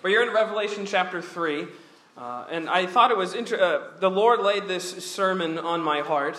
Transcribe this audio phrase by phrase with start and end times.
[0.00, 1.66] But you're in Revelation chapter 3.
[2.16, 6.02] Uh, and I thought it was inter- uh, the Lord laid this sermon on my
[6.02, 6.38] heart.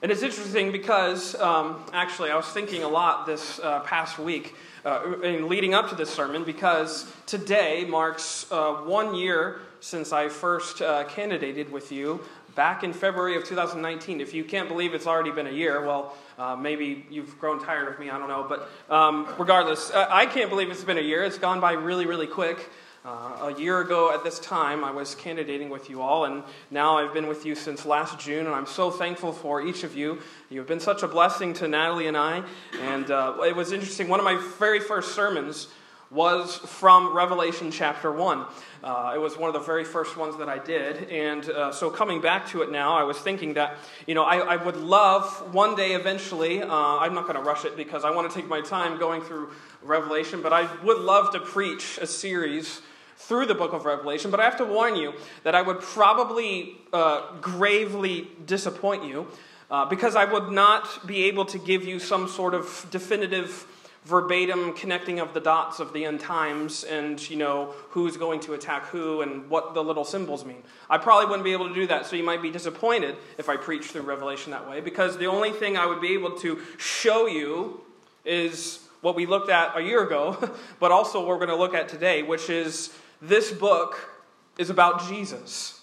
[0.00, 4.54] And it's interesting because um, actually I was thinking a lot this uh, past week
[4.86, 10.30] uh, in leading up to this sermon because today marks uh, one year since I
[10.30, 12.20] first uh, candidated with you
[12.58, 14.20] back in February of 2019.
[14.20, 17.86] If you can't believe it's already been a year, well, uh, maybe you've grown tired
[17.86, 18.44] of me, I don't know.
[18.48, 21.22] But um, regardless, I can't believe it's been a year.
[21.22, 22.68] It's gone by really, really quick.
[23.04, 26.98] Uh, a year ago at this time, I was candidating with you all, and now
[26.98, 30.18] I've been with you since last June, and I'm so thankful for each of you.
[30.50, 32.42] You've been such a blessing to Natalie and I,
[32.82, 34.08] and uh, it was interesting.
[34.08, 35.68] One of my very first sermons
[36.10, 38.46] was from Revelation chapter 1.
[38.82, 41.08] Uh, it was one of the very first ones that I did.
[41.10, 43.76] And uh, so coming back to it now, I was thinking that,
[44.06, 47.64] you know, I, I would love one day eventually, uh, I'm not going to rush
[47.66, 49.50] it because I want to take my time going through
[49.82, 52.80] Revelation, but I would love to preach a series
[53.16, 54.30] through the book of Revelation.
[54.30, 55.12] But I have to warn you
[55.42, 59.26] that I would probably uh, gravely disappoint you
[59.70, 63.66] uh, because I would not be able to give you some sort of definitive
[64.08, 68.54] verbatim connecting of the dots of the end times and you know who's going to
[68.54, 70.62] attack who and what the little symbols mean.
[70.88, 73.56] I probably wouldn't be able to do that so you might be disappointed if i
[73.56, 77.26] preach through revelation that way because the only thing i would be able to show
[77.26, 77.82] you
[78.24, 80.38] is what we looked at a year ago
[80.80, 84.10] but also what we're going to look at today which is this book
[84.56, 85.78] is about jesus.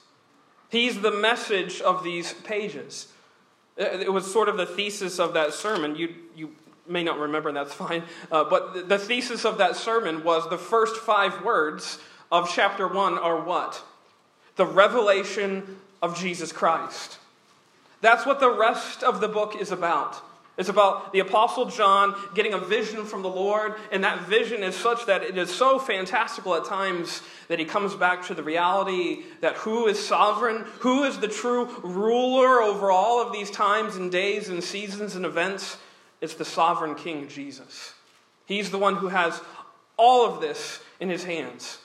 [0.69, 3.07] He's the message of these pages.
[3.77, 5.95] It was sort of the thesis of that sermon.
[5.95, 6.55] You, you
[6.87, 8.03] may not remember, and that's fine.
[8.31, 11.99] Uh, but the thesis of that sermon was the first five words
[12.31, 13.83] of chapter one are what?
[14.55, 17.19] The revelation of Jesus Christ.
[18.01, 20.21] That's what the rest of the book is about.
[20.57, 24.73] It's about the Apostle John getting a vision from the Lord, and that vision is
[24.73, 29.23] such that it is so fantastical at times that he comes back to the reality
[29.41, 34.11] that who is sovereign, who is the true ruler over all of these times and
[34.11, 35.77] days and seasons and events,
[36.21, 37.93] it's the sovereign King, Jesus.
[38.45, 39.41] He's the one who has
[39.97, 41.79] all of this in his hands.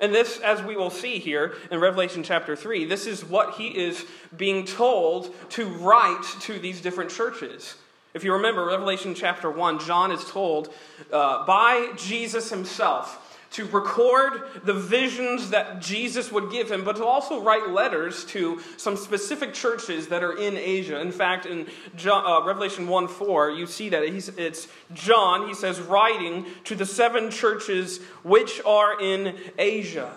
[0.00, 3.68] And this, as we will see here in Revelation chapter 3, this is what he
[3.68, 4.04] is
[4.36, 7.76] being told to write to these different churches.
[8.12, 10.72] If you remember, Revelation chapter 1, John is told
[11.12, 13.23] uh, by Jesus himself
[13.54, 18.60] to record the visions that Jesus would give him, but to also write letters to
[18.76, 21.00] some specific churches that are in Asia.
[21.00, 25.80] In fact, in John, uh, Revelation 1 4, you see that it's John, he says,
[25.80, 30.12] writing to the seven churches which are in Asia.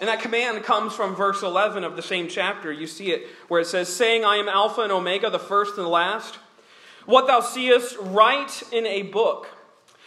[0.00, 2.70] And that command comes from verse 11 of the same chapter.
[2.70, 5.86] You see it where it says, Saying, I am Alpha and Omega, the first and
[5.86, 6.38] the last.
[7.06, 9.48] What thou seest, write in a book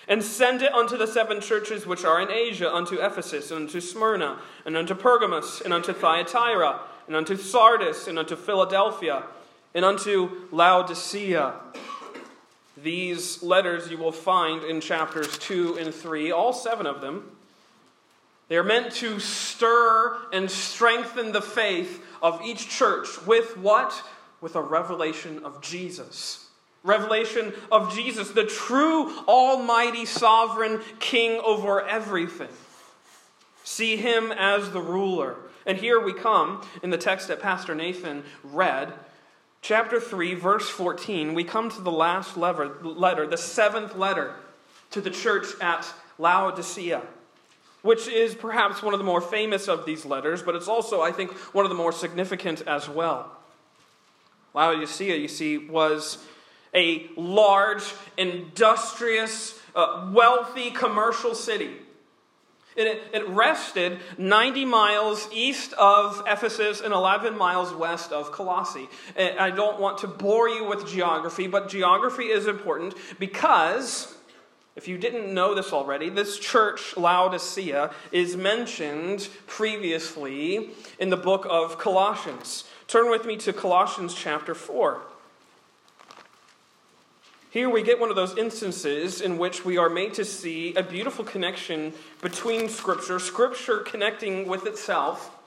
[0.07, 3.79] and send it unto the seven churches which are in Asia, unto Ephesus, and unto
[3.79, 9.23] Smyrna, and unto Pergamos, and unto Thyatira, and unto Sardis, and unto Philadelphia,
[9.73, 11.53] and unto Laodicea.
[12.77, 17.31] These letters you will find in chapters 2 and 3, all seven of them.
[18.47, 24.03] They are meant to stir and strengthen the faith of each church with what?
[24.41, 26.40] With a revelation of Jesus.
[26.83, 32.49] Revelation of Jesus, the true, almighty, sovereign king over everything.
[33.63, 35.35] See him as the ruler.
[35.65, 38.93] And here we come in the text that Pastor Nathan read,
[39.61, 41.35] chapter 3, verse 14.
[41.35, 42.67] We come to the last letter,
[43.27, 44.33] the seventh letter
[44.89, 47.03] to the church at Laodicea,
[47.83, 51.11] which is perhaps one of the more famous of these letters, but it's also, I
[51.11, 53.31] think, one of the more significant as well.
[54.53, 56.17] Laodicea, you see, was
[56.73, 57.83] a large,
[58.17, 61.71] industrious, uh, wealthy commercial city.
[62.75, 68.87] It, it rested 90 miles east of Ephesus and 11 miles west of Colossae.
[69.17, 74.15] I don't want to bore you with geography, but geography is important because,
[74.77, 81.45] if you didn't know this already, this church, Laodicea, is mentioned previously in the book
[81.49, 82.63] of Colossians.
[82.87, 85.01] Turn with me to Colossians chapter 4.
[87.51, 90.81] Here we get one of those instances in which we are made to see a
[90.81, 95.37] beautiful connection between Scripture, Scripture connecting with itself.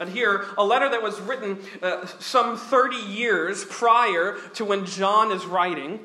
[0.00, 5.30] And here, a letter that was written uh, some 30 years prior to when John
[5.30, 6.00] is writing.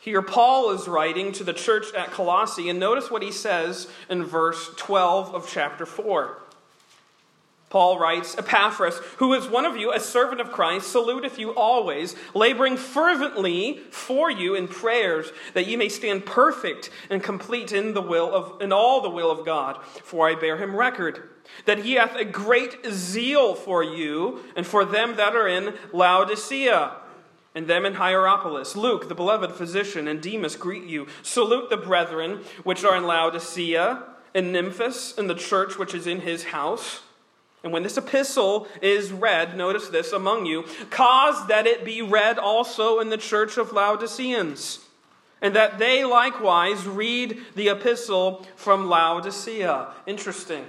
[0.00, 4.22] Here, Paul is writing to the church at Colossae, and notice what he says in
[4.22, 6.36] verse 12 of chapter 4.
[7.72, 12.14] Paul writes, Epaphras, who is one of you, a servant of Christ, saluteth you always,
[12.34, 18.02] laboring fervently for you in prayers, that ye may stand perfect and complete in the
[18.02, 19.82] will of in all the will of God.
[20.04, 21.30] For I bear him record,
[21.64, 26.96] that he hath a great zeal for you, and for them that are in Laodicea.
[27.54, 28.76] And them in Hierapolis.
[28.76, 31.06] Luke, the beloved physician, and Demas greet you.
[31.22, 34.04] Salute the brethren which are in Laodicea,
[34.34, 37.00] and Nymphas, and the church which is in his house.
[37.62, 42.38] And when this epistle is read, notice this among you, cause that it be read
[42.38, 44.80] also in the church of Laodiceans,
[45.40, 49.92] and that they likewise read the epistle from Laodicea.
[50.06, 50.64] Interesting.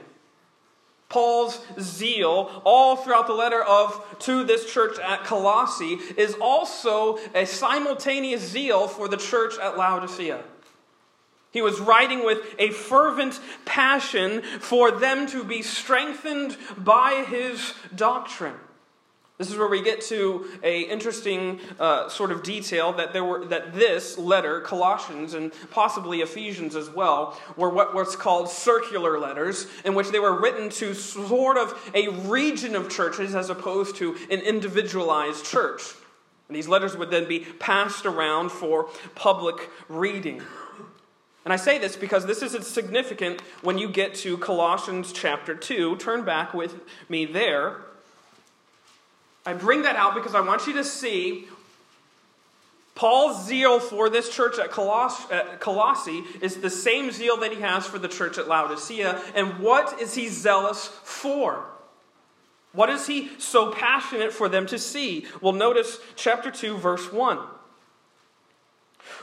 [1.10, 7.46] Paul's zeal all throughout the letter of to this church at Colossae is also a
[7.46, 10.44] simultaneous zeal for the church at Laodicea.
[11.54, 18.56] He was writing with a fervent passion for them to be strengthened by his doctrine.
[19.38, 23.46] This is where we get to a interesting uh, sort of detail that there were
[23.46, 29.68] that this letter, Colossians and possibly Ephesians as well, were what was called circular letters,
[29.86, 34.16] in which they were written to sort of a region of churches as opposed to
[34.32, 35.82] an individualized church.
[36.48, 40.42] And these letters would then be passed around for public reading.
[41.44, 45.98] And I say this because this is significant when you get to Colossians chapter 2.
[45.98, 46.76] Turn back with
[47.10, 47.82] me there.
[49.46, 51.48] I bring that out because I want you to see
[52.96, 57.60] Paul's zeal for this church at, Coloss- at Colossae is the same zeal that he
[57.60, 59.20] has for the church at Laodicea.
[59.36, 61.66] And what is he zealous for?
[62.72, 65.28] What is he so passionate for them to see?
[65.42, 67.40] Well, notice chapter 2, verse 1.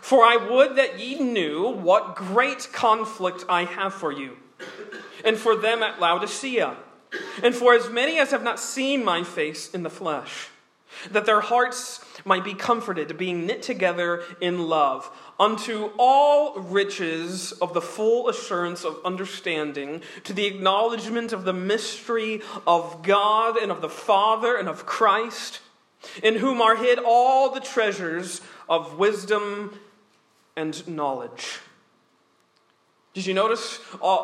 [0.01, 4.37] For I would that ye knew what great conflict I have for you,
[5.25, 6.77] and for them at Laodicea,
[7.43, 10.49] and for as many as have not seen my face in the flesh,
[11.11, 17.73] that their hearts might be comforted, being knit together in love, unto all riches of
[17.73, 23.81] the full assurance of understanding, to the acknowledgement of the mystery of God and of
[23.81, 25.61] the Father and of Christ,
[26.23, 29.79] in whom are hid all the treasures of wisdom
[30.61, 31.59] and knowledge.
[33.15, 34.19] Did you notice uh,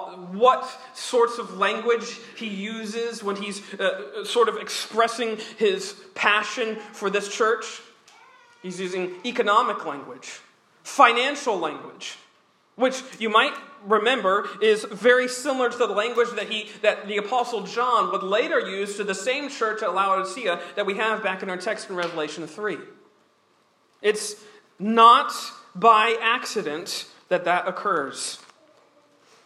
[0.45, 7.11] what sorts of language he uses when he's uh, sort of expressing his passion for
[7.11, 7.81] this church?
[8.63, 10.41] He's using economic language,
[10.85, 12.17] financial language,
[12.77, 13.55] which you might
[13.85, 18.61] remember is very similar to the language that, he, that the Apostle John would later
[18.61, 21.97] use to the same church at Laodicea that we have back in our text in
[21.97, 22.79] Revelation 3.
[24.03, 24.37] It's
[24.79, 25.33] not
[25.79, 28.39] by accident that that occurs.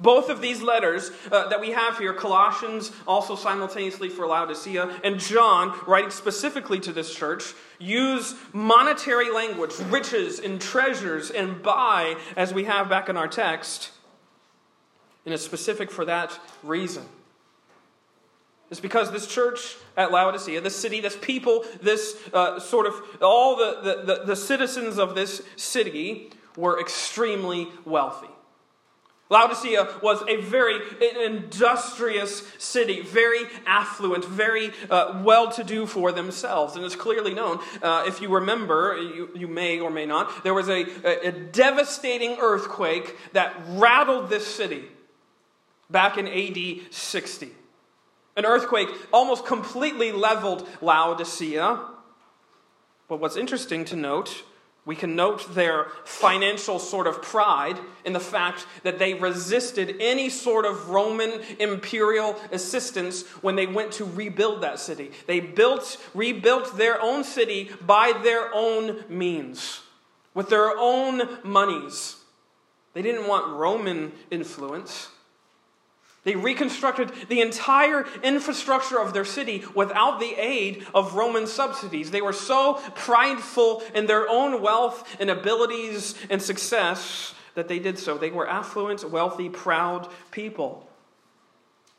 [0.00, 5.20] Both of these letters uh, that we have here, Colossians, also simultaneously for Laodicea, and
[5.20, 12.54] John, writing specifically to this church, use monetary language, riches and treasures, and buy, as
[12.54, 13.90] we have back in our text,
[15.26, 17.04] and it's specific for that reason.
[18.70, 23.56] It's because this church at Laodicea, this city, this people, this uh, sort of all
[23.56, 28.28] the, the, the, citizens of this city were extremely wealthy.
[29.28, 30.80] Laodicea was a very
[31.24, 36.74] industrious city, very affluent, very uh, well to do for themselves.
[36.74, 37.60] And it's clearly known.
[37.80, 41.32] Uh, if you remember, you, you may or may not, there was a, a, a
[41.32, 44.84] devastating earthquake that rattled this city
[45.88, 47.52] back in AD 60.
[48.40, 51.78] An earthquake almost completely leveled Laodicea.
[53.06, 54.44] But what's interesting to note,
[54.86, 60.30] we can note their financial sort of pride in the fact that they resisted any
[60.30, 65.10] sort of Roman imperial assistance when they went to rebuild that city.
[65.26, 69.82] They built, rebuilt their own city by their own means,
[70.32, 72.16] with their own monies.
[72.94, 75.10] They didn't want Roman influence.
[76.22, 82.10] They reconstructed the entire infrastructure of their city without the aid of Roman subsidies.
[82.10, 87.98] They were so prideful in their own wealth and abilities and success that they did
[87.98, 88.18] so.
[88.18, 90.86] They were affluent, wealthy, proud people.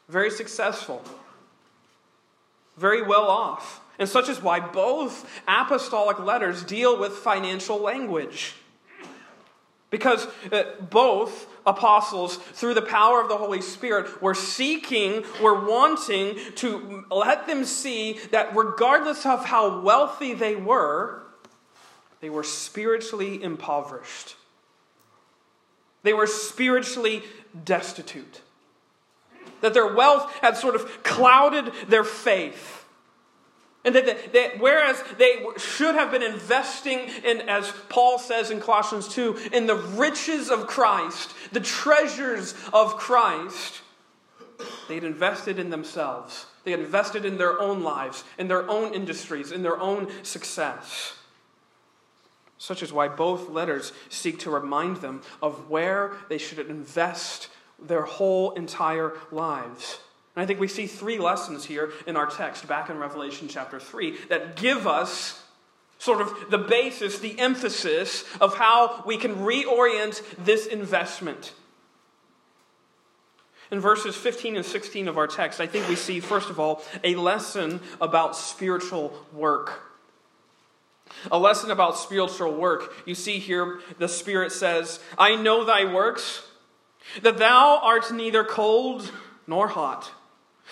[0.08, 1.02] Very successful.
[2.78, 3.82] Very well off.
[3.98, 8.54] And such is why both apostolic letters deal with financial language.
[9.90, 16.38] Because uh, both apostles, through the power of the Holy Spirit, were seeking, were wanting
[16.56, 21.24] to let them see that regardless of how wealthy they were,
[22.20, 24.36] they were spiritually impoverished.
[26.04, 27.24] They were spiritually
[27.66, 28.42] destitute.
[29.62, 32.81] that their wealth had sort of clouded their faith.
[33.84, 39.08] And that, that, whereas they should have been investing in, as Paul says in Colossians
[39.08, 43.82] 2, in the riches of Christ, the treasures of Christ,
[44.88, 46.46] they had invested in themselves.
[46.64, 51.16] They invested in their own lives, in their own industries, in their own success.
[52.60, 57.50] Such is why both letters seek to remind them of where they should invest
[57.82, 60.00] their whole entire lives.
[60.36, 63.80] And I think we see three lessons here in our text back in Revelation chapter
[63.80, 65.44] 3 that give us
[65.98, 71.54] sort of the basis, the emphasis of how we can reorient this investment.
[73.72, 76.84] In verses 15 and 16 of our text, I think we see, first of all,
[77.04, 79.84] a lesson about spiritual work.
[81.32, 82.94] A lesson about spiritual work.
[83.06, 86.46] You see here, the Spirit says, I know thy works,
[87.22, 89.12] that thou art neither cold
[89.46, 90.12] nor hot.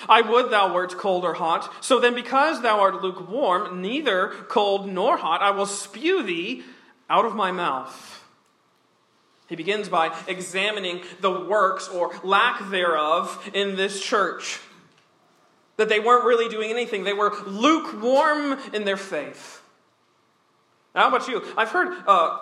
[0.08, 1.74] I would thou wert cold or hot.
[1.84, 6.64] So then, because thou art lukewarm, neither cold nor hot, I will spew thee
[7.10, 8.24] out of my mouth.
[9.48, 14.60] He begins by examining the works or lack thereof in this church.
[15.78, 19.62] That they weren't really doing anything, they were lukewarm in their faith.
[20.94, 21.44] Now, how about you?
[21.58, 22.38] I've heard uh,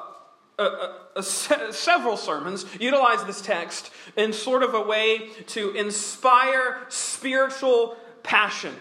[0.60, 6.80] uh, uh, se- several sermons utilize this text in sort of a way to inspire
[6.90, 8.74] spiritual passion.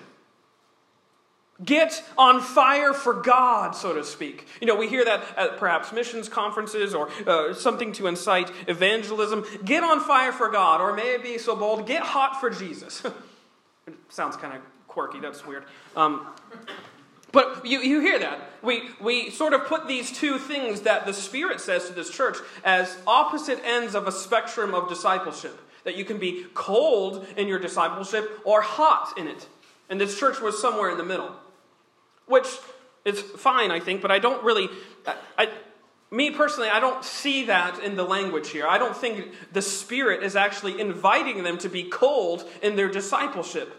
[1.64, 4.46] Get on fire for God, so to speak.
[4.60, 9.44] You know, we hear that at perhaps missions conferences or uh, something to incite evangelism.
[9.64, 13.02] Get on fire for God, or may it be so bold, get hot for Jesus.
[13.86, 15.64] it sounds kind of quirky, that's weird.
[15.94, 16.26] Um,
[17.32, 18.38] but you, you hear that.
[18.62, 22.38] We, we sort of put these two things that the Spirit says to this church
[22.64, 25.60] as opposite ends of a spectrum of discipleship.
[25.84, 29.46] That you can be cold in your discipleship or hot in it.
[29.88, 31.30] And this church was somewhere in the middle.
[32.26, 32.48] Which
[33.04, 34.68] is fine, I think, but I don't really.
[35.06, 35.48] I, I,
[36.10, 38.66] me personally, I don't see that in the language here.
[38.66, 43.72] I don't think the Spirit is actually inviting them to be cold in their discipleship.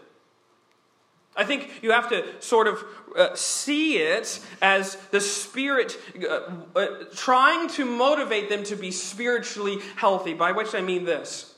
[1.38, 2.84] I think you have to sort of
[3.16, 5.96] uh, see it as the Spirit
[6.28, 11.54] uh, uh, trying to motivate them to be spiritually healthy, by which I mean this.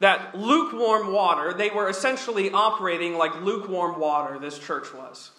[0.00, 5.30] That lukewarm water, they were essentially operating like lukewarm water, this church was.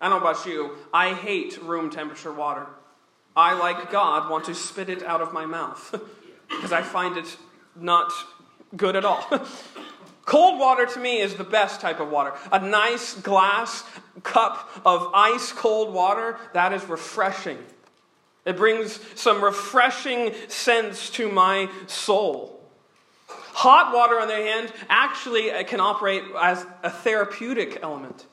[0.00, 2.66] I don't know about you, I hate room temperature water.
[3.36, 5.94] I, like God, want to spit it out of my mouth
[6.48, 7.36] because I find it
[7.76, 8.10] not
[8.74, 9.26] good at all.
[10.24, 12.32] Cold water to me is the best type of water.
[12.50, 13.84] A nice glass
[14.22, 17.58] cup of ice cold water, that is refreshing.
[18.44, 22.60] It brings some refreshing sense to my soul.
[23.28, 28.26] Hot water, on the other hand, actually uh, can operate as a therapeutic element.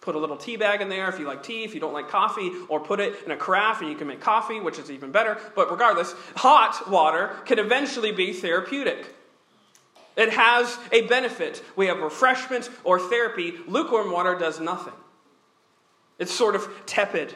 [0.00, 2.08] Put a little tea bag in there if you like tea, if you don't like
[2.08, 5.12] coffee, or put it in a carafe and you can make coffee, which is even
[5.12, 5.38] better.
[5.54, 9.14] But regardless, hot water can eventually be therapeutic.
[10.16, 11.64] It has a benefit.
[11.76, 13.54] We have refreshment or therapy.
[13.66, 14.94] Lukewarm water does nothing.
[16.18, 17.34] It's sort of tepid.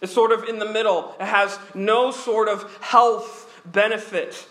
[0.00, 1.14] It's sort of in the middle.
[1.20, 4.46] It has no sort of health benefit.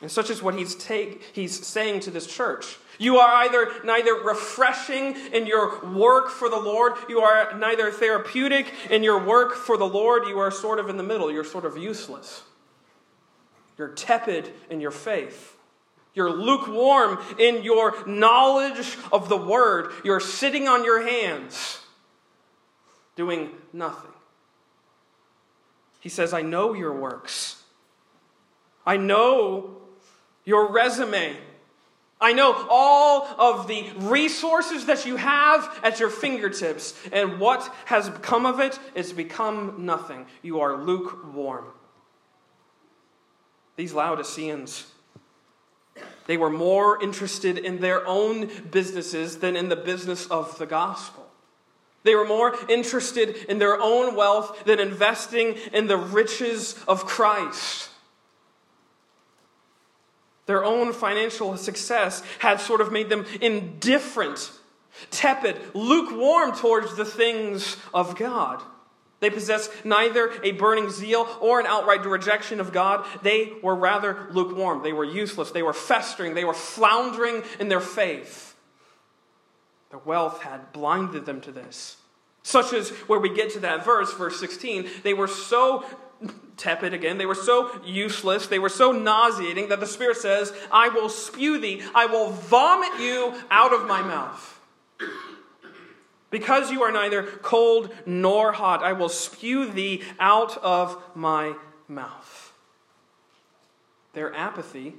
[0.00, 2.78] And such is what he's, take, he's saying to this church.
[2.98, 8.72] You are either neither refreshing in your work for the Lord, you are neither therapeutic
[8.90, 11.30] in your work for the Lord, you are sort of in the middle.
[11.30, 12.42] You're sort of useless.
[13.76, 15.53] You're tepid in your faith.
[16.14, 19.92] You're lukewarm in your knowledge of the word.
[20.04, 21.80] You're sitting on your hands
[23.16, 24.10] doing nothing.
[26.00, 27.62] He says, I know your works.
[28.86, 29.78] I know
[30.44, 31.36] your resume.
[32.20, 38.08] I know all of the resources that you have at your fingertips, and what has
[38.22, 40.26] come of it is become nothing.
[40.42, 41.66] You are lukewarm.
[43.76, 44.86] These Laodiceans
[46.26, 51.26] they were more interested in their own businesses than in the business of the gospel.
[52.02, 57.90] They were more interested in their own wealth than investing in the riches of Christ.
[60.46, 64.52] Their own financial success had sort of made them indifferent,
[65.10, 68.62] tepid, lukewarm towards the things of God.
[69.20, 73.06] They possessed neither a burning zeal or an outright rejection of God.
[73.22, 74.82] They were rather lukewarm.
[74.82, 75.50] They were useless.
[75.50, 76.34] They were festering.
[76.34, 78.54] They were floundering in their faith.
[79.90, 81.96] Their wealth had blinded them to this.
[82.42, 85.84] Such as where we get to that verse, verse 16, they were so
[86.56, 87.16] tepid again.
[87.16, 91.58] They were so useless, they were so nauseating that the Spirit says, I will spew
[91.58, 94.60] thee, I will vomit you out of my mouth.
[96.30, 101.54] Because you are neither cold nor hot, I will spew thee out of my
[101.86, 102.52] mouth.
[104.14, 104.94] Their apathy,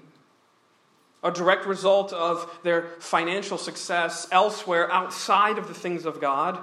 [1.24, 6.60] a direct result of their financial success elsewhere outside of the things of God,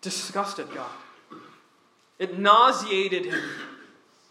[0.00, 0.90] disgusted God.
[2.18, 3.42] It nauseated him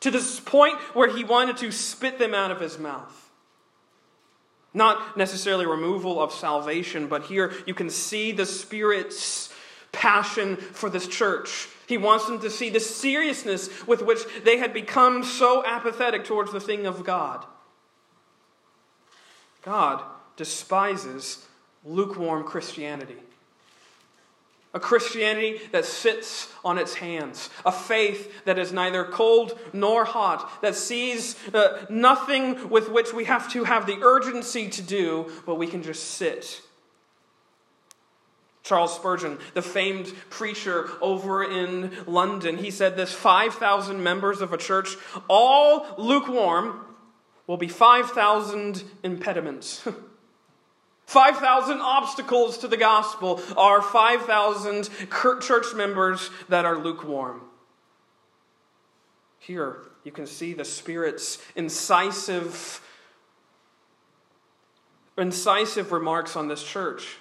[0.02, 3.21] to this point where he wanted to spit them out of his mouth.
[4.74, 9.54] Not necessarily removal of salvation, but here you can see the Spirit's
[9.92, 11.68] passion for this church.
[11.88, 16.54] He wants them to see the seriousness with which they had become so apathetic towards
[16.54, 17.46] the thing of God.
[19.62, 20.04] God
[20.38, 21.46] despises
[21.84, 23.18] lukewarm Christianity
[24.74, 30.62] a Christianity that sits on its hands, a faith that is neither cold nor hot,
[30.62, 35.56] that sees uh, nothing with which we have to have the urgency to do, but
[35.56, 36.62] we can just sit.
[38.64, 44.58] Charles Spurgeon, the famed preacher over in London, he said this 5,000 members of a
[44.58, 44.96] church,
[45.28, 46.86] all lukewarm,
[47.48, 49.86] will be 5,000 impediments.
[51.12, 54.90] 5,000 obstacles to the gospel are 5,000
[55.42, 57.42] church members that are lukewarm.
[59.38, 62.80] Here, you can see the Spirit's incisive,
[65.18, 67.18] incisive remarks on this church.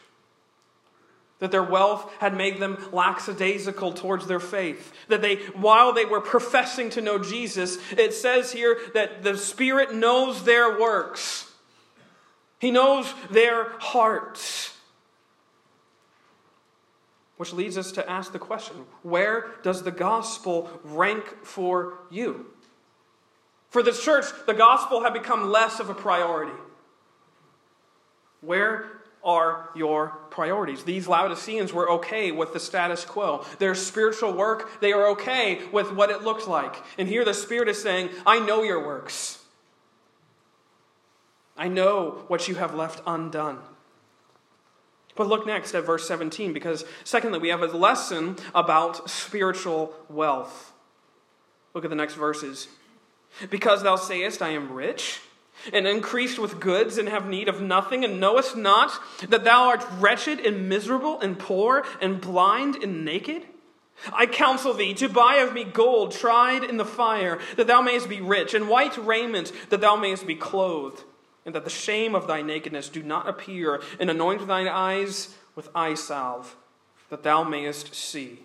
[1.40, 4.92] That their wealth had made them lackadaisical towards their faith.
[5.08, 9.92] That they, while they were professing to know Jesus, it says here that the Spirit
[9.92, 11.49] knows their works.
[12.60, 14.76] He knows their hearts.
[17.38, 22.46] Which leads us to ask the question where does the gospel rank for you?
[23.70, 26.52] For the church, the gospel had become less of a priority.
[28.42, 30.84] Where are your priorities?
[30.84, 33.44] These Laodiceans were okay with the status quo.
[33.58, 36.76] Their spiritual work, they are okay with what it looked like.
[36.98, 39.39] And here the Spirit is saying, I know your works.
[41.60, 43.58] I know what you have left undone.
[45.14, 50.72] But look next at verse 17, because secondly, we have a lesson about spiritual wealth.
[51.74, 52.68] Look at the next verses.
[53.50, 55.20] Because thou sayest, I am rich,
[55.70, 59.84] and increased with goods, and have need of nothing, and knowest not that thou art
[59.98, 63.42] wretched and miserable, and poor, and blind, and naked?
[64.14, 68.08] I counsel thee to buy of me gold tried in the fire, that thou mayest
[68.08, 71.04] be rich, and white raiment, that thou mayest be clothed
[71.44, 75.68] and that the shame of thy nakedness do not appear, and anoint thine eyes with
[75.74, 76.56] eye salve,
[77.08, 78.40] that thou mayest see.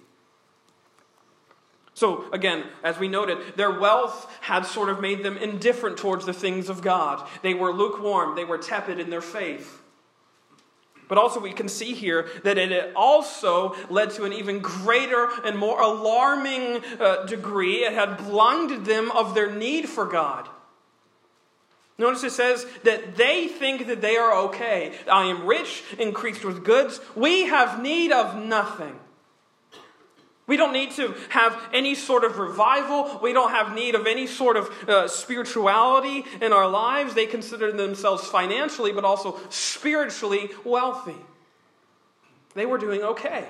[1.93, 6.33] So, again, as we noted, their wealth had sort of made them indifferent towards the
[6.33, 7.25] things of God.
[7.41, 9.81] They were lukewarm, they were tepid in their faith.
[11.07, 15.57] But also, we can see here that it also led to an even greater and
[15.57, 17.85] more alarming uh, degree.
[17.85, 20.49] It had blinded them of their need for God.
[21.97, 24.93] Notice it says that they think that they are okay.
[25.09, 26.99] I am rich, increased with goods.
[27.15, 28.99] We have need of nothing.
[30.47, 33.19] We don't need to have any sort of revival.
[33.23, 37.15] We don't have need of any sort of uh, spirituality in our lives.
[37.15, 41.15] They consider themselves financially, but also spiritually wealthy.
[42.53, 43.47] They were doing okay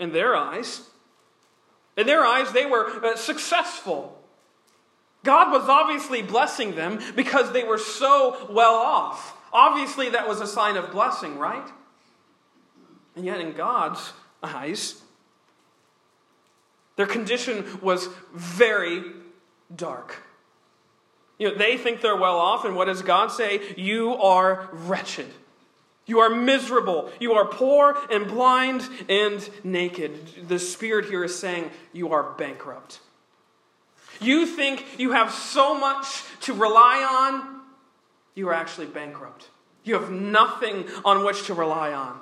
[0.00, 0.82] in their eyes.
[1.96, 4.20] In their eyes, they were uh, successful.
[5.24, 9.36] God was obviously blessing them because they were so well off.
[9.52, 11.66] Obviously, that was a sign of blessing, right?
[13.16, 15.00] And yet, in God's eyes,
[16.96, 19.02] their condition was very
[19.74, 20.22] dark.
[21.38, 23.74] You know, they think they're well off, and what does God say?
[23.76, 25.26] You are wretched.
[26.06, 27.10] You are miserable.
[27.18, 30.48] You are poor and blind and naked.
[30.48, 33.00] The Spirit here is saying you are bankrupt.
[34.20, 37.60] You think you have so much to rely on,
[38.34, 39.50] you are actually bankrupt.
[39.84, 42.18] You have nothing on which to rely on.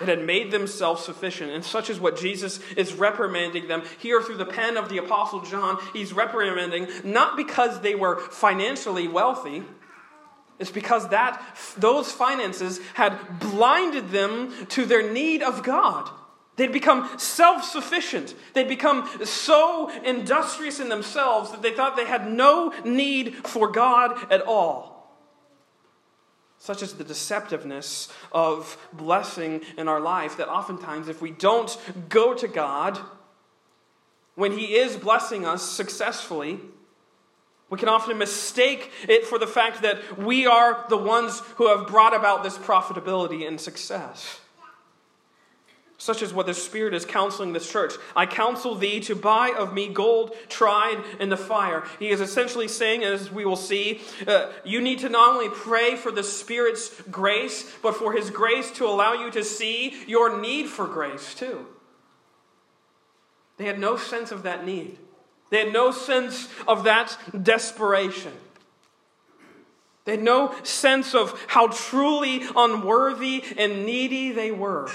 [0.00, 4.22] It had made them self sufficient, and such is what Jesus is reprimanding them here
[4.22, 5.78] through the pen of the Apostle John.
[5.92, 9.64] He's reprimanding not because they were financially wealthy,
[10.58, 11.40] it's because that,
[11.76, 16.10] those finances had blinded them to their need of God.
[16.58, 18.34] They'd become self sufficient.
[18.52, 24.30] They'd become so industrious in themselves that they thought they had no need for God
[24.30, 25.16] at all.
[26.58, 32.34] Such is the deceptiveness of blessing in our life that oftentimes, if we don't go
[32.34, 32.98] to God,
[34.34, 36.58] when He is blessing us successfully,
[37.70, 41.86] we can often mistake it for the fact that we are the ones who have
[41.86, 44.40] brought about this profitability and success.
[46.00, 47.94] Such is what the Spirit is counseling this church.
[48.14, 51.84] I counsel thee to buy of me gold tried in the fire.
[51.98, 55.96] He is essentially saying, as we will see, uh, you need to not only pray
[55.96, 60.68] for the Spirit's grace, but for His grace to allow you to see your need
[60.68, 61.66] for grace too.
[63.56, 64.98] They had no sense of that need,
[65.50, 68.32] they had no sense of that desperation.
[70.04, 74.90] They had no sense of how truly unworthy and needy they were.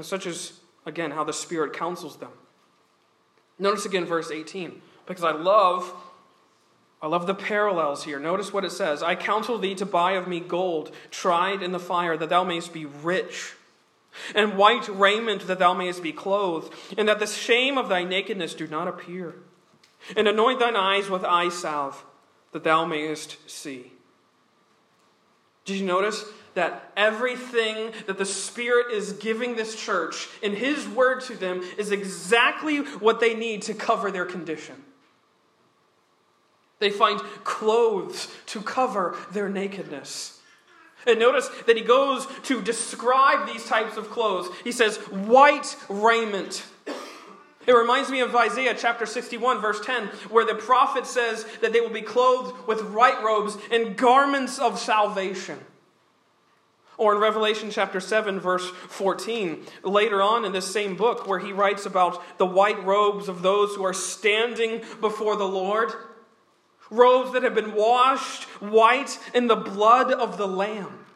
[0.00, 0.54] And such is,
[0.86, 2.30] again, how the Spirit counsels them.
[3.58, 5.92] Notice again verse 18, because I love.
[7.02, 8.18] I love the parallels here.
[8.18, 11.78] Notice what it says I counsel thee to buy of me gold, tried in the
[11.78, 13.52] fire, that thou mayest be rich,
[14.34, 18.54] and white raiment, that thou mayest be clothed, and that the shame of thy nakedness
[18.54, 19.34] do not appear.
[20.16, 22.06] And anoint thine eyes with eye salve,
[22.52, 23.92] that thou mayest see.
[25.66, 26.24] Did you notice?
[26.54, 31.90] That everything that the Spirit is giving this church in His word to them is
[31.90, 34.76] exactly what they need to cover their condition.
[36.80, 40.38] They find clothes to cover their nakedness.
[41.06, 44.48] And notice that he goes to describe these types of clothes.
[44.64, 46.64] He says, white raiment.
[47.66, 51.80] It reminds me of Isaiah chapter 61, verse 10, where the prophet says that they
[51.80, 55.58] will be clothed with white robes and garments of salvation.
[57.00, 61.50] Or in Revelation chapter 7, verse 14, later on in this same book, where he
[61.50, 65.94] writes about the white robes of those who are standing before the Lord,
[66.90, 71.06] robes that have been washed white in the blood of the Lamb.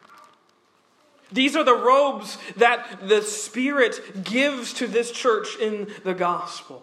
[1.31, 6.81] These are the robes that the Spirit gives to this church in the gospel.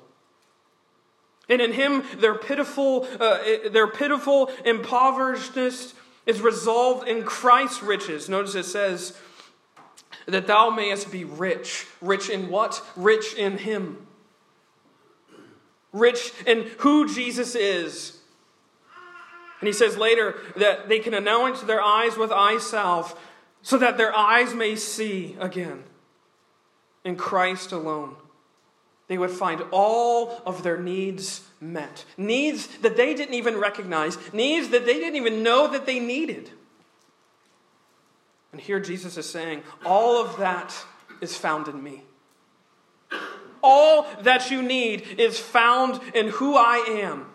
[1.49, 5.93] And in Him, their pitiful, uh, their pitiful impoverishedness
[6.27, 8.29] is resolved in Christ's riches.
[8.29, 9.17] Notice it says,
[10.27, 11.87] that thou mayest be rich.
[12.01, 12.83] Rich in what?
[12.97, 14.07] Rich in Him.
[15.93, 18.19] Rich in who Jesus is.
[19.61, 23.17] And he says later that they can anoint their eyes with eye salve
[23.63, 25.85] so that their eyes may see again
[27.05, 28.17] in Christ alone
[29.09, 32.05] they would find all of their needs met.
[32.17, 36.51] Needs that they didn't even recognize, needs that they didn't even know that they needed.
[38.53, 40.75] And here Jesus is saying, All of that
[41.21, 42.05] is found in me.
[43.63, 47.27] All that you need is found in who I am.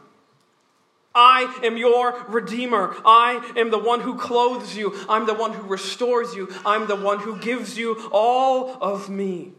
[1.16, 2.96] I am your Redeemer.
[3.04, 4.94] I am the one who clothes you.
[5.10, 6.54] I'm the one who restores you.
[6.64, 9.54] I'm the one who gives you all of me.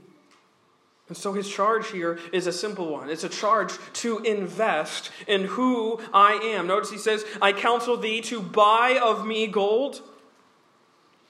[1.08, 3.08] And so his charge here is a simple one.
[3.08, 6.66] It's a charge to invest in who I am.
[6.66, 10.02] Notice he says, I counsel thee to buy of me gold.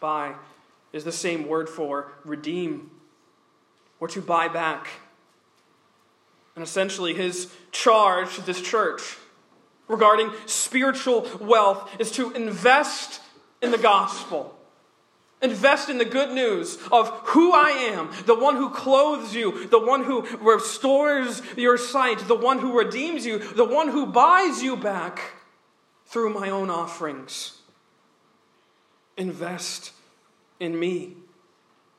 [0.00, 0.34] Buy
[0.92, 2.90] is the same word for redeem
[4.00, 4.88] or to buy back.
[6.56, 9.16] And essentially, his charge to this church
[9.86, 13.20] regarding spiritual wealth is to invest
[13.62, 14.57] in the gospel.
[15.40, 19.78] Invest in the good news of who I am, the one who clothes you, the
[19.78, 24.76] one who restores your sight, the one who redeems you, the one who buys you
[24.76, 25.20] back
[26.06, 27.58] through my own offerings.
[29.16, 29.92] Invest
[30.58, 31.14] in me,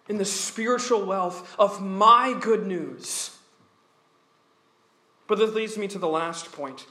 [0.10, 3.38] in the spiritual wealth of my good news.
[5.28, 6.86] But this leads me to the last point,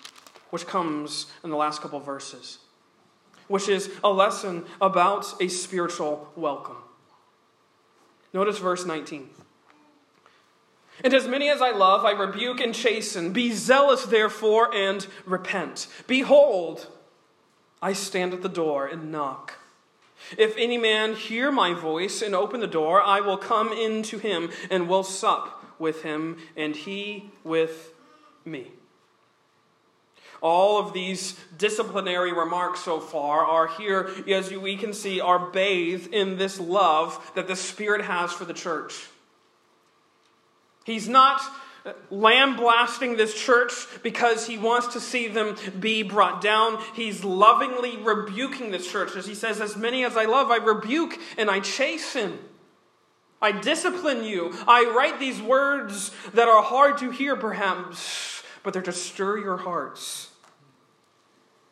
[0.49, 2.59] which comes in the last couple verses
[3.49, 6.77] which is a lesson about a spiritual welcome.
[8.33, 9.31] Notice verse 19.
[11.05, 13.33] And as many as I love, I rebuke and chasten.
[13.33, 15.87] Be zealous, therefore, and repent.
[16.07, 16.89] Behold,
[17.81, 19.55] I stand at the door and knock.
[20.37, 24.19] If any man hear my voice and open the door, I will come in to
[24.19, 27.93] him and will sup with him, and he with
[28.45, 28.73] me.
[30.41, 36.13] All of these disciplinary remarks so far are here, as we can see, are bathed
[36.13, 39.09] in this love that the Spirit has for the church.
[40.85, 41.41] He's not
[41.85, 43.73] uh, lambasting this church
[44.03, 46.83] because he wants to see them be brought down.
[46.95, 49.17] He's lovingly rebuking this church.
[49.17, 52.39] As he says, As many as I love, I rebuke and I chasten.
[53.41, 54.53] I discipline you.
[54.67, 59.59] I write these words that are hard to hear, perhaps, but they're to stir your
[59.59, 60.28] hearts.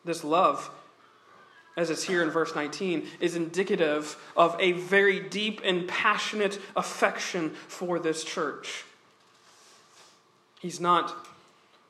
[0.06, 0.70] This love,
[1.76, 7.50] as it's here in verse 19, is indicative of a very deep and passionate affection
[7.66, 8.84] for this church.
[10.60, 11.12] He's not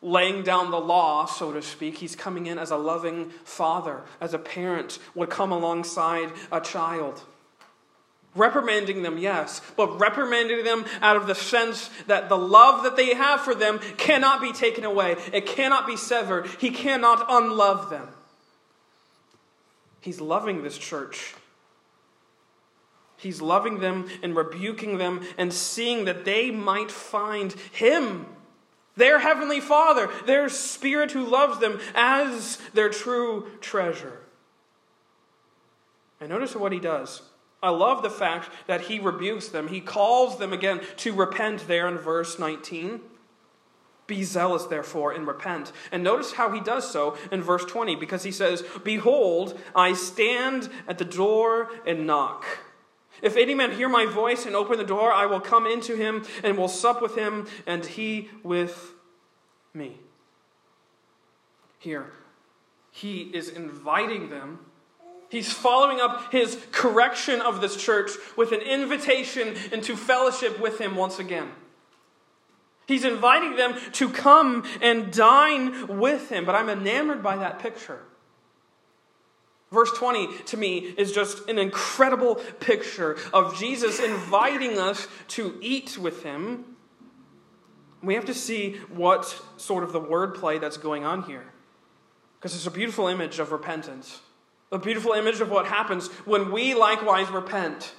[0.00, 1.98] laying down the law, so to speak.
[1.98, 7.22] He's coming in as a loving father, as a parent would come alongside a child.
[8.36, 13.14] Reprimanding them, yes, but reprimanding them out of the sense that the love that they
[13.14, 15.16] have for them cannot be taken away.
[15.32, 16.46] It cannot be severed.
[16.58, 18.08] He cannot unlove them.
[20.00, 21.34] He's loving this church.
[23.16, 28.26] He's loving them and rebuking them and seeing that they might find Him,
[28.96, 34.20] their Heavenly Father, their Spirit who loves them, as their true treasure.
[36.20, 37.22] And notice what He does.
[37.62, 39.68] I love the fact that he rebukes them.
[39.68, 43.00] He calls them again to repent there in verse 19.
[44.06, 45.72] Be zealous, therefore, and repent.
[45.90, 50.68] And notice how he does so in verse 20, because he says, Behold, I stand
[50.86, 52.44] at the door and knock.
[53.22, 56.24] If any man hear my voice and open the door, I will come into him
[56.44, 58.92] and will sup with him, and he with
[59.74, 59.98] me.
[61.78, 62.12] Here,
[62.90, 64.60] he is inviting them
[65.28, 70.94] He's following up his correction of this church with an invitation into fellowship with him
[70.94, 71.50] once again.
[72.86, 78.00] He's inviting them to come and dine with him, but I'm enamored by that picture.
[79.72, 85.98] Verse 20 to me is just an incredible picture of Jesus inviting us to eat
[85.98, 86.76] with him.
[88.00, 91.46] We have to see what sort of the wordplay that's going on here.
[92.38, 94.20] Because it's a beautiful image of repentance.
[94.72, 97.94] A beautiful image of what happens when we likewise repent.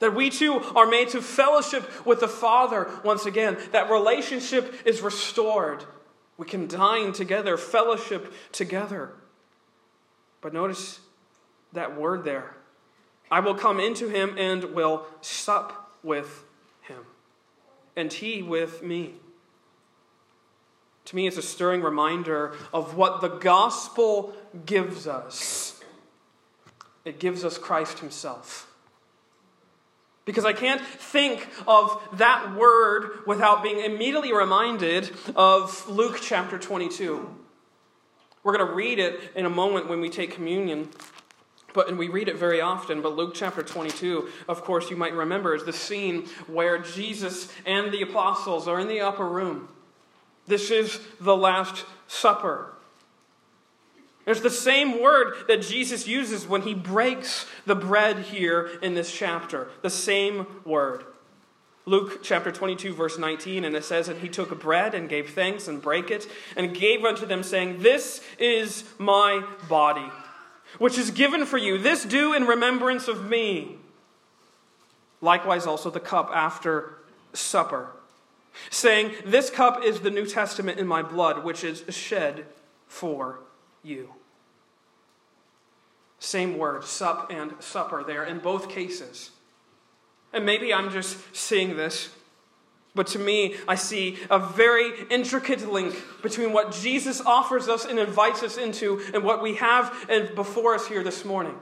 [0.00, 3.56] That we too are made to fellowship with the Father once again.
[3.72, 5.84] That relationship is restored.
[6.36, 9.12] We can dine together, fellowship together.
[10.40, 11.00] But notice
[11.72, 12.54] that word there
[13.30, 16.44] I will come into him and will sup with
[16.82, 17.04] him,
[17.94, 19.14] and he with me.
[21.08, 24.34] To me, it's a stirring reminder of what the gospel
[24.66, 25.80] gives us.
[27.06, 28.70] It gives us Christ Himself.
[30.26, 37.26] Because I can't think of that word without being immediately reminded of Luke chapter 22.
[38.42, 40.90] We're going to read it in a moment when we take communion.
[41.72, 45.14] But, and we read it very often, but Luke chapter 22, of course, you might
[45.14, 49.70] remember, is the scene where Jesus and the apostles are in the upper room.
[50.48, 52.72] This is the Last Supper.
[54.26, 59.12] It's the same word that Jesus uses when he breaks the bread here in this
[59.12, 59.68] chapter.
[59.82, 61.04] The same word.
[61.86, 65.68] Luke chapter 22, verse 19, and it says, And he took bread and gave thanks
[65.68, 70.10] and brake it, and gave unto them, saying, This is my body,
[70.78, 71.78] which is given for you.
[71.78, 73.78] This do in remembrance of me.
[75.22, 76.98] Likewise, also the cup after
[77.32, 77.92] supper
[78.70, 82.46] saying, This cup is the New Testament in my blood, which is shed
[82.86, 83.40] for
[83.82, 84.14] you.
[86.18, 89.30] Same word, sup and supper, there in both cases.
[90.32, 92.10] And maybe I'm just seeing this,
[92.94, 97.98] but to me, I see a very intricate link between what Jesus offers us and
[97.98, 101.54] invites us into and what we have and before us here this morning.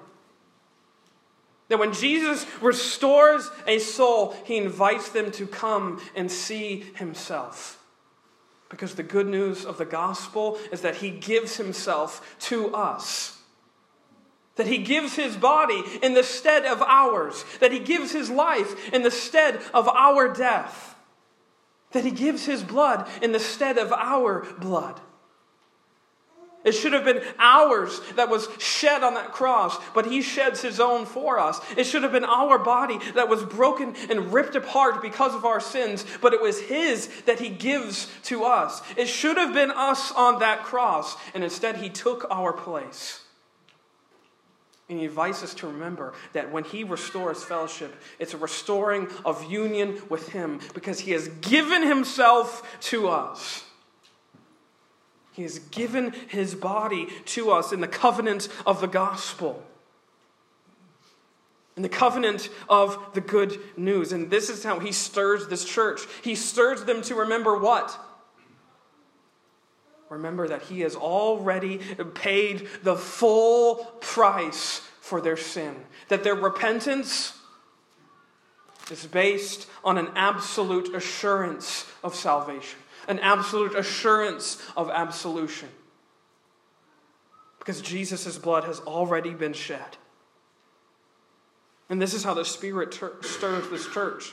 [1.69, 7.83] That when Jesus restores a soul, he invites them to come and see himself.
[8.69, 13.39] Because the good news of the gospel is that he gives himself to us.
[14.57, 17.45] That he gives his body in the stead of ours.
[17.61, 20.97] That he gives his life in the stead of our death.
[21.93, 25.01] That he gives his blood in the stead of our blood.
[26.67, 30.81] It should have been ours that was shed on that cross, but he sheds his
[30.81, 31.61] own for us.
[31.77, 35.61] It should have been our body that was broken and ripped apart because of our
[35.61, 38.83] sins, but it was his that he gives to us.
[38.97, 43.21] It should have been us on that cross, and instead he took our place.
[44.89, 49.51] And he invites us to remember that when he restores fellowship, it's a restoring of
[49.51, 53.63] union with him because he has given himself to us.
[55.37, 59.63] He has given his body to us in the covenant of the gospel.
[61.77, 64.13] In the covenant of the good news.
[64.13, 66.01] And this is how he stirs this church.
[66.25, 68.01] He stirs them to remember what?
[70.09, 71.81] Remember that he has already
[72.15, 75.77] paid the full price for their sin.
[76.09, 77.39] That their repentance
[78.91, 85.69] is based on an absolute assurance of salvation an absolute assurance of absolution.
[87.59, 89.97] Because Jesus' blood has already been shed.
[91.89, 94.33] And this is how the Spirit ter- stirs this church,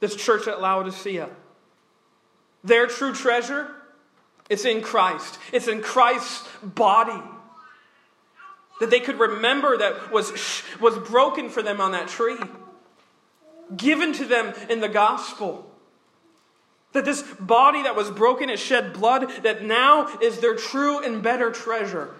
[0.00, 1.30] this church at Laodicea.
[2.64, 3.70] Their true treasure,
[4.48, 5.38] it's in Christ.
[5.52, 7.22] It's in Christ's body.
[8.80, 12.38] That they could remember that was, was broken for them on that tree,
[13.76, 15.67] given to them in the gospel.
[16.92, 21.22] That this body that was broken, it shed blood, that now is their true and
[21.22, 22.14] better treasure,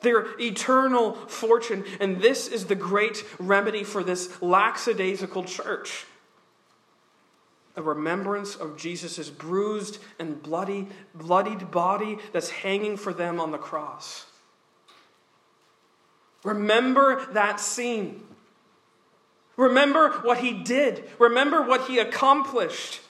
[0.00, 1.84] their eternal fortune.
[2.00, 6.06] And this is the great remedy for this lackadaisical church
[7.76, 13.58] a remembrance of Jesus' bruised and bloody, bloodied body that's hanging for them on the
[13.58, 14.26] cross.
[16.44, 18.22] Remember that scene.
[19.56, 21.08] Remember what he did.
[21.18, 23.00] Remember what he accomplished.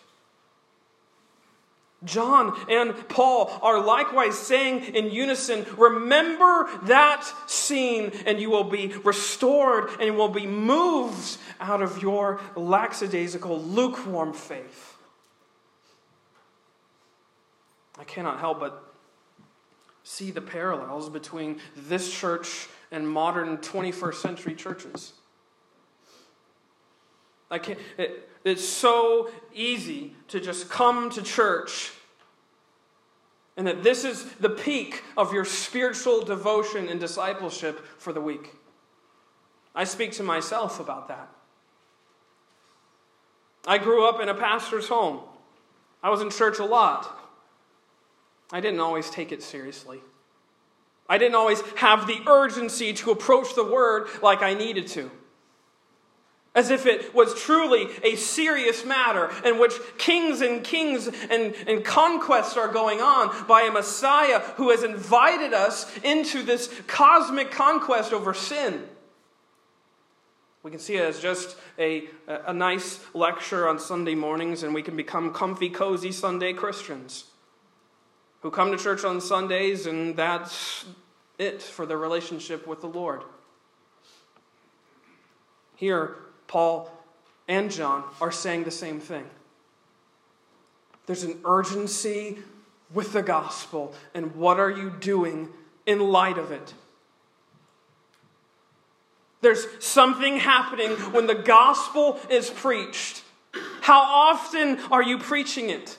[2.04, 8.88] John and Paul are likewise saying in unison, Remember that scene, and you will be
[9.04, 14.96] restored and will be moved out of your lackadaisical, lukewarm faith.
[17.98, 18.92] I cannot help but
[20.02, 25.12] see the parallels between this church and modern 21st century churches.
[27.50, 31.92] I can't, it, it's so easy to just come to church
[33.56, 38.54] and that this is the peak of your spiritual devotion and discipleship for the week.
[39.74, 41.28] I speak to myself about that.
[43.66, 45.20] I grew up in a pastor's home.
[46.02, 47.18] I was in church a lot.
[48.50, 50.00] I didn't always take it seriously.
[51.08, 55.10] I didn't always have the urgency to approach the word like I needed to
[56.54, 61.84] as if it was truly a serious matter in which kings and kings and, and
[61.84, 68.12] conquests are going on by a Messiah who has invited us into this cosmic conquest
[68.12, 68.86] over sin.
[70.62, 74.82] We can see it as just a, a nice lecture on Sunday mornings, and we
[74.82, 77.24] can become comfy, cozy Sunday Christians
[78.42, 80.84] who come to church on Sundays, and that's
[81.38, 83.22] it for their relationship with the Lord.
[85.76, 86.90] Here, Paul
[87.48, 89.28] and John are saying the same thing.
[91.06, 92.38] There's an urgency
[92.92, 95.48] with the gospel, and what are you doing
[95.86, 96.74] in light of it?
[99.40, 103.24] There's something happening when the gospel is preached.
[103.80, 105.98] How often are you preaching it?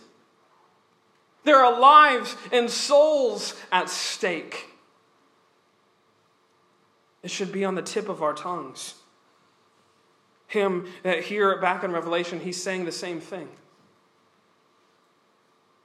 [1.43, 4.69] There are lives and souls at stake.
[7.21, 8.95] It should be on the tip of our tongues
[10.53, 13.49] him uh, here back in Revelation, he's saying the same thing.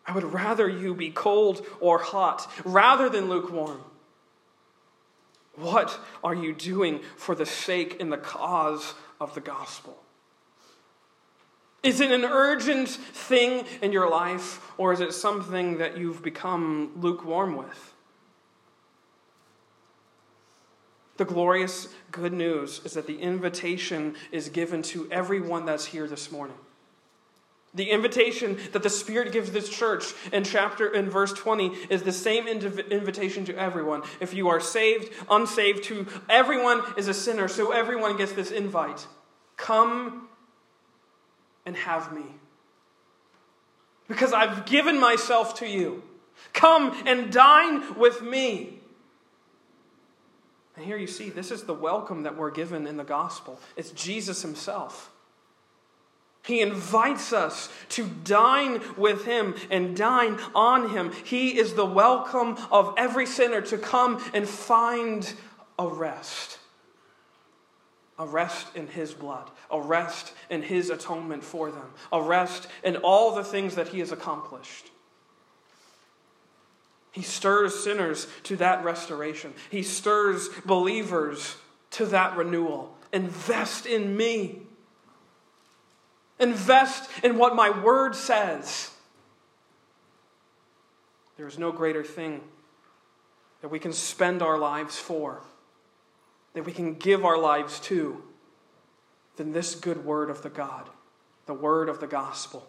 [0.07, 3.81] I would rather you be cold or hot rather than lukewarm.
[5.57, 9.98] What are you doing for the sake and the cause of the gospel?
[11.83, 16.92] Is it an urgent thing in your life, or is it something that you've become
[16.96, 17.94] lukewarm with?
[21.18, 26.33] The glorious good news is that the invitation is given to everyone that's here this
[26.33, 26.57] morning.
[27.74, 32.12] The invitation that the Spirit gives this church in chapter in verse 20 is the
[32.12, 34.02] same invitation to everyone.
[34.20, 39.07] If you are saved, unsaved, to everyone is a sinner, so everyone gets this invite.
[39.57, 40.28] Come
[41.66, 42.24] and have me.
[44.09, 46.02] Because I've given myself to you.
[46.54, 48.78] Come and dine with me.
[50.79, 53.59] And here you see, this is the welcome that we're given in the gospel.
[53.75, 55.11] It's Jesus himself.
[56.45, 61.11] He invites us to dine with him and dine on him.
[61.25, 65.31] He is the welcome of every sinner to come and find
[65.81, 66.61] a rest.
[68.17, 72.99] A rest in his blood, a rest in his atonement for them, a rest in
[72.99, 74.93] all the things that he has accomplished.
[77.18, 79.52] He stirs sinners to that restoration.
[79.72, 81.57] He stirs believers
[81.90, 82.96] to that renewal.
[83.12, 84.61] Invest in me.
[86.38, 88.92] Invest in what my word says.
[91.37, 92.40] There is no greater thing
[93.62, 95.42] that we can spend our lives for,
[96.54, 98.22] that we can give our lives to,
[99.35, 100.88] than this good word of the God,
[101.46, 102.68] the word of the gospel.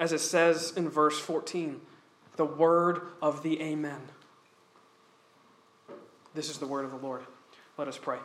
[0.00, 1.80] As it says in verse 14,
[2.36, 4.00] the word of the Amen.
[6.34, 7.22] This is the word of the Lord.
[7.76, 8.18] Let us pray.